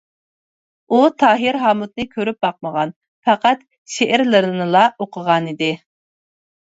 ئۇ 0.95 1.01
تاھىر 1.23 1.59
ھامۇتنى 1.63 2.05
كۆرۈپ 2.15 2.39
باقمىغان، 2.47 2.95
پەقەت 3.29 3.63
شېئىرلىرىنىلا 3.97 4.83
ئوقۇغانىدى. 5.05 5.69